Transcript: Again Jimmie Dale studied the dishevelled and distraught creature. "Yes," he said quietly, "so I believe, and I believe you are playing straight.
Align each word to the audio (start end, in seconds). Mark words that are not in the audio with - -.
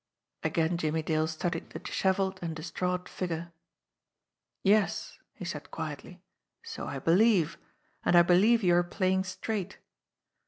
Again 0.41 0.79
Jimmie 0.79 1.03
Dale 1.03 1.27
studied 1.27 1.69
the 1.69 1.77
dishevelled 1.77 2.39
and 2.41 2.55
distraught 2.55 3.05
creature. 3.05 3.51
"Yes," 4.63 5.19
he 5.35 5.45
said 5.45 5.69
quietly, 5.69 6.23
"so 6.63 6.87
I 6.87 6.97
believe, 6.97 7.59
and 8.03 8.15
I 8.15 8.23
believe 8.23 8.63
you 8.63 8.73
are 8.77 8.83
playing 8.83 9.25
straight. 9.25 9.77